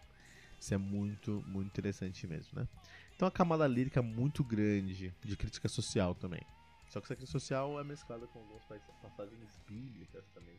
Isso 0.61 0.75
é 0.75 0.77
muito, 0.77 1.43
muito 1.47 1.67
interessante 1.67 2.27
mesmo, 2.27 2.59
né? 2.59 2.67
Então 3.15 3.27
a 3.27 3.31
camada 3.31 3.67
lírica 3.67 3.99
muito 4.01 4.43
grande 4.43 5.11
de 5.23 5.35
crítica 5.35 5.67
social 5.67 6.13
também. 6.13 6.41
Só 6.87 6.99
que 6.99 7.07
essa 7.07 7.15
crítica 7.15 7.31
social 7.39 7.79
é 7.79 7.83
mesclada 7.83 8.27
com 8.27 8.39
algumas 8.39 8.63
passagens 9.01 9.59
bíblicas 9.67 10.23
também 10.35 10.55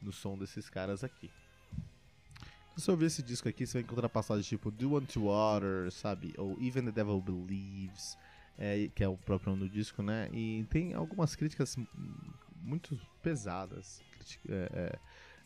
no 0.00 0.10
som 0.12 0.38
desses 0.38 0.70
caras 0.70 1.04
aqui. 1.04 1.30
Se 2.74 2.82
você 2.82 2.90
ouvir 2.90 3.06
esse 3.06 3.22
disco 3.22 3.48
aqui, 3.48 3.66
você 3.66 3.74
vai 3.74 3.82
encontrar 3.82 4.08
passagens 4.08 4.46
tipo 4.46 4.70
Do 4.70 4.92
Want 4.92 5.12
to 5.12 5.24
Water, 5.24 5.90
sabe? 5.90 6.34
Ou 6.38 6.56
Even 6.60 6.84
the 6.86 6.92
Devil 6.92 7.20
Believes, 7.20 8.16
é, 8.58 8.88
que 8.94 9.04
é 9.04 9.08
o 9.08 9.16
próprio 9.18 9.50
nome 9.52 9.68
do 9.68 9.72
disco, 9.72 10.02
né? 10.02 10.30
E 10.32 10.64
tem 10.70 10.94
algumas 10.94 11.34
críticas 11.34 11.76
muito 12.62 12.98
pesadas. 13.22 14.02
É, 14.48 14.52
é, 14.52 14.68
é, 14.72 14.98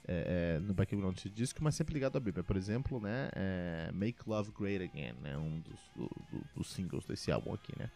é, 0.07 0.59
no 0.61 0.75
background 0.75 1.15
desse 1.15 1.31
disco, 1.31 1.63
mas 1.63 1.75
sempre 1.75 1.95
ligado 1.95 2.17
à 2.17 2.21
Bíblia. 2.21 2.43
Por 2.43 2.57
exemplo, 2.57 3.01
né, 3.01 3.31
é, 3.35 3.91
Make 3.93 4.29
Love 4.29 4.53
Great 4.53 4.83
Again, 4.83 5.15
né, 5.23 5.37
um 5.37 5.61
dos, 5.61 5.81
do, 5.95 6.11
do, 6.31 6.45
dos 6.57 6.71
singles 6.71 7.05
desse 7.05 7.31
álbum 7.31 7.55
aqui, 7.55 7.73
né. 7.79 7.91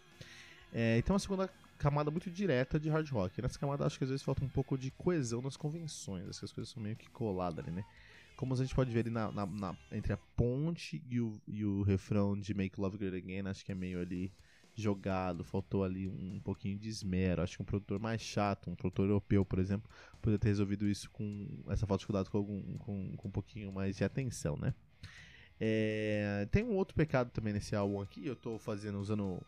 É, 0.72 0.98
então 0.98 1.14
a 1.14 1.18
segunda 1.18 1.48
camada 1.78 2.10
muito 2.10 2.30
direta 2.30 2.80
de 2.80 2.88
hard 2.88 3.08
rock. 3.10 3.40
Nessa 3.40 3.58
camada 3.58 3.86
acho 3.86 3.98
que 3.98 4.04
às 4.04 4.10
vezes 4.10 4.24
falta 4.24 4.44
um 4.44 4.48
pouco 4.48 4.76
de 4.76 4.90
coesão 4.90 5.40
nas 5.40 5.56
convenções, 5.56 6.28
essas 6.28 6.52
coisas 6.52 6.72
são 6.72 6.82
meio 6.82 6.96
que 6.96 7.08
coladas 7.10 7.64
ali, 7.64 7.74
né. 7.74 7.84
Como 8.36 8.52
a 8.52 8.56
gente 8.56 8.74
pode 8.74 8.90
ver 8.90 9.00
ali 9.00 9.10
na, 9.10 9.30
na, 9.30 9.46
na, 9.46 9.76
entre 9.92 10.12
a 10.12 10.16
ponte 10.16 11.00
e 11.08 11.20
o, 11.20 11.40
e 11.46 11.64
o 11.64 11.82
refrão 11.82 12.38
de 12.38 12.52
Make 12.52 12.80
Love 12.80 12.98
Great 12.98 13.16
Again, 13.16 13.48
acho 13.48 13.64
que 13.64 13.70
é 13.70 13.74
meio 13.76 14.00
ali 14.00 14.32
jogado, 14.74 15.44
faltou 15.44 15.84
ali 15.84 16.08
um, 16.08 16.40
pouquinho 16.40 16.78
de 16.78 16.88
esmero. 16.88 17.42
Acho 17.42 17.56
que 17.56 17.62
um 17.62 17.66
produtor 17.66 17.98
mais 17.98 18.20
chato, 18.20 18.70
um 18.70 18.74
produtor 18.74 19.06
europeu, 19.06 19.44
por 19.44 19.58
exemplo, 19.58 19.90
poderia 20.20 20.38
ter 20.38 20.48
resolvido 20.48 20.86
isso 20.86 21.10
com 21.10 21.48
essa 21.68 21.86
falta 21.86 22.00
de 22.00 22.06
cuidado 22.06 22.30
com, 22.30 22.38
algum, 22.38 22.78
com, 22.78 23.16
com 23.16 23.28
um 23.28 23.30
pouquinho 23.30 23.72
mais 23.72 23.96
de 23.96 24.04
atenção, 24.04 24.56
né? 24.56 24.74
É, 25.60 26.48
tem 26.50 26.64
um 26.64 26.74
outro 26.74 26.96
pecado 26.96 27.30
também 27.30 27.52
nesse 27.52 27.76
álbum 27.76 28.00
aqui, 28.00 28.26
eu 28.26 28.32
estou 28.32 28.58
fazendo, 28.58 28.98
usando 28.98 29.40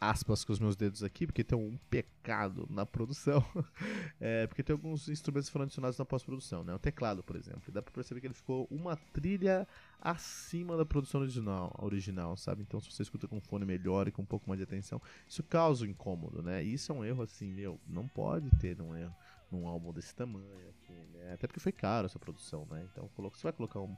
aspas 0.00 0.44
com 0.44 0.52
os 0.52 0.60
meus 0.60 0.76
dedos 0.76 1.02
aqui, 1.02 1.26
porque 1.26 1.42
tem 1.42 1.58
um 1.58 1.76
pecado 1.90 2.66
na 2.70 2.86
produção. 2.86 3.44
é, 4.20 4.46
porque 4.46 4.62
tem 4.62 4.72
alguns 4.72 5.08
instrumentos 5.08 5.48
foram 5.48 5.64
adicionados 5.64 5.98
na 5.98 6.04
pós-produção, 6.04 6.62
né? 6.62 6.74
O 6.74 6.78
teclado, 6.78 7.22
por 7.22 7.36
exemplo. 7.36 7.72
Dá 7.72 7.82
pra 7.82 7.92
perceber 7.92 8.20
que 8.20 8.26
ele 8.26 8.34
ficou 8.34 8.66
uma 8.70 8.96
trilha 9.12 9.66
acima 10.00 10.76
da 10.76 10.86
produção 10.86 11.20
original, 11.20 11.74
original, 11.80 12.36
sabe? 12.36 12.62
Então, 12.62 12.80
se 12.80 12.90
você 12.90 13.02
escuta 13.02 13.26
com 13.26 13.40
fone 13.40 13.64
melhor 13.64 14.06
e 14.06 14.12
com 14.12 14.22
um 14.22 14.26
pouco 14.26 14.48
mais 14.48 14.58
de 14.58 14.64
atenção, 14.64 15.02
isso 15.26 15.42
causa 15.42 15.84
um 15.84 15.88
incômodo, 15.88 16.42
né? 16.42 16.62
E 16.62 16.74
isso 16.74 16.92
é 16.92 16.94
um 16.94 17.04
erro, 17.04 17.22
assim, 17.22 17.52
meu, 17.52 17.80
não 17.86 18.06
pode 18.06 18.50
ter 18.58 18.80
um 18.80 18.94
erro 18.96 19.14
num 19.50 19.66
álbum 19.66 19.92
desse 19.92 20.14
tamanho 20.14 20.68
aqui, 20.68 20.92
né? 21.12 21.32
Até 21.32 21.46
porque 21.46 21.60
foi 21.60 21.72
caro 21.72 22.06
essa 22.06 22.18
produção, 22.18 22.66
né? 22.70 22.86
Então, 22.92 23.10
você 23.16 23.42
vai 23.42 23.52
colocar 23.52 23.80
um, 23.80 23.96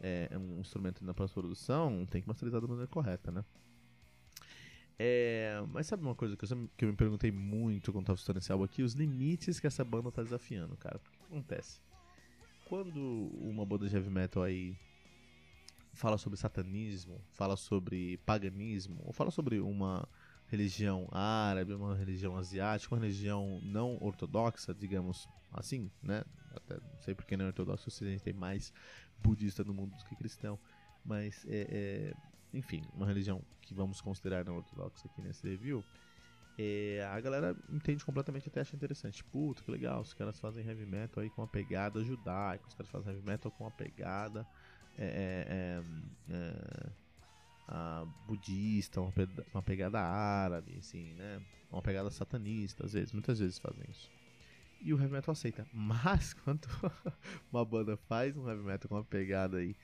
é, 0.00 0.30
um 0.38 0.58
instrumento 0.60 1.04
na 1.04 1.12
pós-produção, 1.12 2.06
tem 2.06 2.22
que 2.22 2.28
masterizar 2.28 2.62
da 2.62 2.66
maneira 2.66 2.88
correta, 2.88 3.30
né? 3.30 3.44
É, 4.98 5.62
mas 5.72 5.86
sabe 5.86 6.02
uma 6.02 6.14
coisa 6.14 6.36
que 6.36 6.44
eu, 6.44 6.68
que 6.76 6.84
eu 6.84 6.88
me 6.88 6.96
perguntei 6.96 7.30
muito 7.30 7.92
quando 7.92 8.06
tava 8.06 8.18
estudando 8.18 8.42
esse 8.42 8.50
álbum 8.50 8.64
aqui? 8.64 8.82
Os 8.82 8.94
limites 8.94 9.60
que 9.60 9.66
essa 9.66 9.84
banda 9.84 10.10
tá 10.10 10.22
desafiando, 10.22 10.76
cara. 10.76 10.96
O 10.96 11.00
que 11.00 11.24
acontece? 11.26 11.80
Quando 12.68 13.00
uma 13.40 13.64
banda 13.64 13.88
de 13.88 13.94
heavy 13.94 14.10
metal 14.10 14.42
aí 14.42 14.76
fala 15.94 16.18
sobre 16.18 16.38
satanismo, 16.38 17.20
fala 17.30 17.56
sobre 17.56 18.18
paganismo, 18.18 19.00
ou 19.04 19.12
fala 19.12 19.30
sobre 19.30 19.60
uma 19.60 20.06
religião 20.46 21.08
árabe, 21.12 21.74
uma 21.74 21.94
religião 21.94 22.36
asiática, 22.36 22.94
uma 22.94 23.00
religião 23.00 23.60
não 23.62 23.98
ortodoxa, 24.00 24.74
digamos 24.74 25.28
assim, 25.52 25.90
né? 26.02 26.24
Até 26.54 26.74
não 26.74 27.00
sei 27.00 27.14
porque 27.14 27.36
não 27.36 27.44
é 27.44 27.48
ortodoxo, 27.48 27.90
se 27.90 28.04
a 28.04 28.08
gente 28.08 28.22
tem 28.22 28.32
mais 28.32 28.72
budista 29.22 29.62
no 29.62 29.74
mundo 29.74 29.96
do 29.96 30.04
que 30.04 30.16
cristão, 30.16 30.58
mas 31.04 31.44
é, 31.48 31.66
é 31.70 32.14
enfim, 32.52 32.82
uma 32.94 33.06
religião 33.06 33.42
que 33.60 33.74
vamos 33.74 34.00
considerar 34.00 34.48
ortodoxa 34.48 35.06
aqui 35.06 35.20
nesse 35.20 35.46
review, 35.48 35.84
é, 36.58 37.08
a 37.12 37.20
galera 37.20 37.56
entende 37.70 38.04
completamente 38.04 38.48
até 38.48 38.60
acha 38.60 38.74
interessante. 38.74 39.22
Puta, 39.24 39.62
que 39.62 39.70
legal, 39.70 40.00
os 40.00 40.12
caras 40.12 40.40
fazem 40.40 40.66
heavy 40.66 40.86
metal 40.86 41.22
aí 41.22 41.30
com 41.30 41.42
uma 41.42 41.48
pegada 41.48 42.02
judaica, 42.02 42.66
os 42.66 42.74
caras 42.74 42.90
fazem 42.90 43.12
heavy 43.12 43.24
metal 43.24 43.52
com 43.52 43.64
uma 43.64 43.70
pegada 43.70 44.44
é, 44.98 45.04
é, 45.04 46.34
é, 46.34 46.90
é 47.70 48.06
budista, 48.26 49.00
uma, 49.00 49.12
uma, 49.52 49.62
pegada 49.62 50.00
árabe, 50.00 50.74
assim, 50.78 51.12
né? 51.14 51.40
Uma 51.70 51.82
pegada 51.82 52.10
satanista, 52.10 52.84
às 52.84 52.92
vezes, 52.92 53.12
muitas 53.12 53.38
vezes 53.38 53.58
fazem 53.58 53.84
isso. 53.88 54.10
E 54.80 54.92
o 54.92 54.98
heavy 54.98 55.12
metal 55.12 55.32
aceita. 55.32 55.64
Mas 55.72 56.34
quando 56.34 56.66
uma 57.52 57.64
banda 57.64 57.96
faz 57.96 58.36
um 58.36 58.48
heavy 58.48 58.62
metal 58.62 58.88
com 58.88 58.96
uma 58.96 59.04
pegada 59.04 59.58
aí 59.58 59.76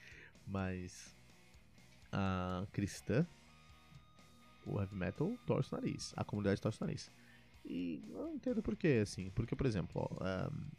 mais 0.47 1.15
a 2.15 2.67
cristã, 2.73 3.27
o 4.65 4.81
heavy 4.81 4.95
metal 4.95 5.37
torce 5.45 5.73
o 5.73 5.77
nariz, 5.77 6.15
a 6.17 6.25
comunidade 6.25 6.61
torce 6.61 6.79
o 6.81 6.87
nariz. 6.87 7.11
E 7.65 8.03
não 8.09 8.35
entendo 8.35 8.63
por 8.63 8.77
quê, 8.77 9.01
assim. 9.03 9.31
Porque, 9.31 9.57
por 9.57 9.67
exemplo, 9.67 10.03
ó, 10.03 10.25
um, 10.25 10.71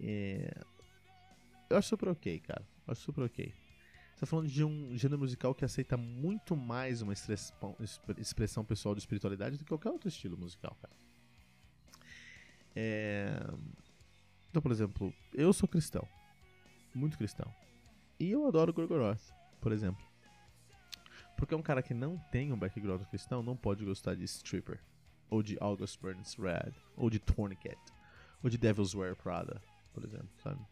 é... 0.00 0.54
eu 1.68 1.76
acho 1.76 1.88
super 1.88 2.08
ok, 2.10 2.38
cara. 2.40 2.62
Eu 2.86 2.92
acho 2.92 3.00
super 3.00 3.24
ok. 3.24 3.52
Você 4.14 4.20
tá 4.20 4.26
falando 4.26 4.48
de 4.48 4.62
um 4.62 4.96
gênero 4.96 5.18
musical 5.18 5.54
que 5.54 5.64
aceita 5.64 5.96
muito 5.96 6.54
mais 6.54 7.02
uma 7.02 7.12
expressão 7.12 8.64
pessoal 8.64 8.94
de 8.94 9.00
espiritualidade 9.00 9.56
do 9.56 9.64
que 9.64 9.68
qualquer 9.68 9.90
outro 9.90 10.08
estilo 10.08 10.36
musical, 10.36 10.76
cara. 10.80 10.94
É... 12.76 13.32
Então, 14.48 14.62
por 14.62 14.70
exemplo, 14.70 15.12
eu 15.32 15.52
sou 15.52 15.68
cristão. 15.68 16.06
Muito 16.94 17.16
cristão. 17.16 17.52
E 18.20 18.30
eu 18.30 18.46
adoro 18.46 18.72
Gorgoroth, 18.72 19.32
por 19.60 19.72
exemplo. 19.72 20.11
Porque 21.42 21.56
um 21.56 21.60
cara 21.60 21.82
que 21.82 21.92
não 21.92 22.16
tem 22.30 22.52
um 22.52 22.56
background 22.56 23.02
cristão 23.06 23.42
não 23.42 23.56
pode 23.56 23.84
gostar 23.84 24.14
de 24.14 24.22
Stripper, 24.22 24.78
ou 25.28 25.42
de 25.42 25.56
August 25.60 26.00
Burns 26.00 26.36
Red, 26.36 26.70
ou 26.96 27.10
de 27.10 27.18
Tourniquet, 27.18 27.76
ou 28.44 28.48
de 28.48 28.56
Devil's 28.56 28.94
Wear 28.94 29.16
Prada, 29.16 29.60
por 29.92 30.04
exemplo, 30.04 30.28
sabe? 30.40 30.64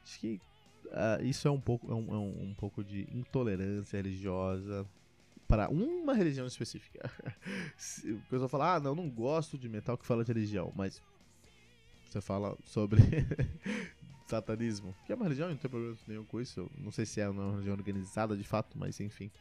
Acho 0.00 0.20
que 0.20 0.40
uh, 0.84 1.24
isso 1.24 1.48
é 1.48 1.50
um 1.50 1.60
pouco, 1.60 1.90
é 1.90 1.94
um, 1.96 2.14
é 2.14 2.18
um, 2.18 2.54
pouco 2.56 2.84
de 2.84 3.00
intolerância 3.12 3.96
religiosa 3.96 4.86
para 5.48 5.68
uma 5.68 6.14
religião 6.14 6.46
específica. 6.46 7.10
o 8.04 8.30
pessoal 8.30 8.48
fala, 8.48 8.76
ah, 8.76 8.80
não, 8.80 8.94
não 8.94 9.10
gosto 9.10 9.58
de 9.58 9.68
metal 9.68 9.98
que 9.98 10.06
fala 10.06 10.22
de 10.22 10.32
religião, 10.32 10.72
mas 10.76 11.02
você 12.08 12.20
fala 12.20 12.56
sobre 12.64 13.02
satanismo, 14.28 14.94
que 15.04 15.10
é 15.10 15.16
uma 15.16 15.24
religião, 15.24 15.48
não 15.48 15.56
tem 15.56 15.68
problema 15.68 15.96
nenhum 16.06 16.24
com 16.24 16.40
isso. 16.40 16.70
Não 16.78 16.92
sei 16.92 17.04
se 17.04 17.20
é 17.20 17.28
uma 17.28 17.50
religião 17.50 17.74
organizada 17.74 18.36
de 18.36 18.44
fato, 18.44 18.78
mas 18.78 19.00
enfim. 19.00 19.32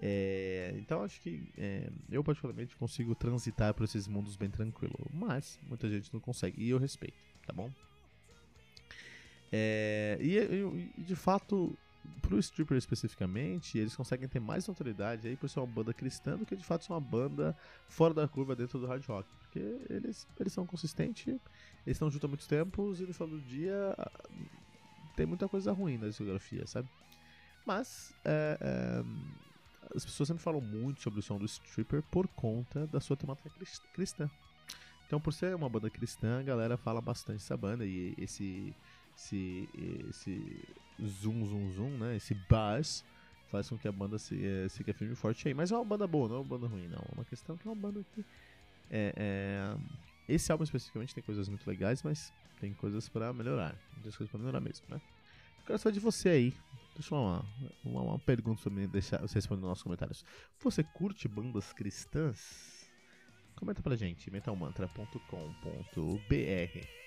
É, 0.00 0.74
então 0.76 1.02
acho 1.02 1.20
que 1.20 1.42
é, 1.56 1.88
eu 2.10 2.22
particularmente 2.22 2.76
consigo 2.76 3.14
transitar 3.14 3.72
por 3.72 3.84
esses 3.84 4.06
mundos 4.06 4.36
bem 4.36 4.50
tranquilo, 4.50 4.94
mas 5.12 5.58
muita 5.66 5.88
gente 5.88 6.12
não 6.12 6.20
consegue 6.20 6.62
e 6.62 6.68
eu 6.68 6.78
respeito, 6.78 7.16
tá 7.46 7.52
bom? 7.52 7.70
É, 9.50 10.18
e, 10.20 10.36
e, 10.36 11.02
de 11.02 11.16
fato, 11.16 11.76
pro 12.20 12.38
stripper 12.38 12.76
especificamente, 12.76 13.78
eles 13.78 13.96
conseguem 13.96 14.28
ter 14.28 14.40
mais 14.40 14.68
autoridade 14.68 15.28
aí 15.28 15.36
por 15.36 15.48
ser 15.48 15.60
uma 15.60 15.66
banda 15.66 15.94
cristã 15.94 16.36
do 16.36 16.44
que 16.44 16.56
de 16.56 16.64
fato 16.64 16.84
ser 16.84 16.92
uma 16.92 17.00
banda 17.00 17.56
fora 17.88 18.12
da 18.12 18.28
curva 18.28 18.54
dentro 18.54 18.78
do 18.78 18.86
hard 18.86 19.04
rock, 19.06 19.26
porque 19.38 19.60
eles, 19.88 20.26
eles 20.38 20.52
são 20.52 20.66
consistentes, 20.66 21.26
eles 21.26 21.40
estão 21.86 22.10
juntos 22.10 22.24
há 22.26 22.28
muitos 22.28 22.46
tempos 22.46 23.00
e 23.00 23.04
no 23.04 23.14
final 23.14 23.28
do 23.28 23.40
dia 23.40 23.96
tem 25.16 25.24
muita 25.24 25.48
coisa 25.48 25.72
ruim 25.72 25.96
na 25.96 26.08
discografia, 26.08 26.66
sabe? 26.66 26.88
Mas 27.64 28.12
é, 28.24 28.58
é 28.60 29.45
as 29.94 30.04
pessoas 30.04 30.28
sempre 30.28 30.42
falam 30.42 30.60
muito 30.60 31.02
sobre 31.02 31.20
o 31.20 31.22
som 31.22 31.38
do 31.38 31.44
Stripper 31.44 32.02
por 32.10 32.26
conta 32.28 32.86
da 32.86 33.00
sua 33.00 33.16
temática 33.16 33.50
cristã. 33.92 34.30
Então, 35.06 35.20
por 35.20 35.32
ser 35.32 35.54
uma 35.54 35.68
banda 35.68 35.88
cristã, 35.88 36.40
a 36.40 36.42
galera 36.42 36.76
fala 36.76 37.00
bastante 37.00 37.38
dessa 37.38 37.56
banda 37.56 37.86
e 37.86 38.14
esse 38.18 38.74
esse 39.16 39.68
esse 40.10 40.68
zoom 41.00 41.44
zoom 41.46 41.70
zoom, 41.72 41.90
né? 41.98 42.16
Esse 42.16 42.34
buzz 42.34 43.04
faz 43.50 43.68
com 43.68 43.78
que 43.78 43.86
a 43.86 43.92
banda 43.92 44.18
se, 44.18 44.44
é, 44.44 44.68
fique 44.68 44.92
firme 44.92 45.14
e 45.14 45.16
forte 45.16 45.46
aí. 45.46 45.54
Mas 45.54 45.70
é 45.70 45.76
uma 45.76 45.84
banda 45.84 46.06
boa, 46.06 46.28
não 46.28 46.36
é 46.36 46.38
uma 46.40 46.44
banda 46.44 46.66
ruim, 46.66 46.88
não. 46.88 46.98
É 46.98 47.14
uma 47.14 47.24
questão 47.24 47.56
que 47.56 47.66
é 47.66 47.70
uma 47.70 47.80
banda 47.80 48.04
que 48.14 48.24
é, 48.90 49.12
é... 49.16 49.76
esse 50.28 50.50
álbum 50.50 50.64
especificamente 50.64 51.14
tem 51.14 51.22
coisas 51.22 51.48
muito 51.48 51.66
legais, 51.66 52.02
mas 52.02 52.32
tem 52.60 52.74
coisas 52.74 53.08
para 53.08 53.32
melhorar. 53.32 53.76
Tem 54.02 54.02
coisas 54.02 54.28
para 54.28 54.38
melhorar 54.38 54.60
mesmo, 54.60 54.86
né? 54.88 55.00
Quero 55.66 55.78
saber 55.78 55.94
de 55.94 56.00
você 56.00 56.28
aí. 56.28 56.54
Deixa 56.94 57.14
uma, 57.14 57.44
uma, 57.84 58.02
uma 58.02 58.18
pergunta 58.18 58.62
sobre 58.62 58.86
deixar 58.86 59.20
você 59.20 59.34
responder 59.34 59.60
nos 59.60 59.68
nossos 59.68 59.82
comentários. 59.82 60.24
Você 60.60 60.82
curte 60.82 61.28
bandas 61.28 61.72
cristãs? 61.72 62.88
Comenta 63.56 63.82
pra 63.82 63.96
gente, 63.96 64.30
metalmantra.com.br. 64.30 67.06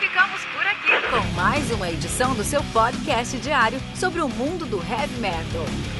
Ficamos 0.00 0.44
por 0.46 0.66
aqui 0.66 1.08
com 1.08 1.34
mais 1.34 1.70
uma 1.70 1.88
edição 1.88 2.34
do 2.34 2.42
seu 2.42 2.64
podcast 2.72 3.38
diário 3.38 3.78
sobre 3.94 4.20
o 4.20 4.28
mundo 4.28 4.66
do 4.66 4.78
heavy 4.78 5.20
metal. 5.20 5.99